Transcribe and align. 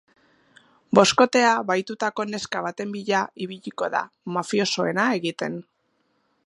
Boskotea 0.99 1.51
bahitutako 1.67 2.25
neska 2.31 2.63
baten 2.69 2.97
bila 2.97 3.21
ibiliko 3.47 3.93
da, 3.97 4.03
mafiosoena 4.39 5.09
egiten. 5.21 5.63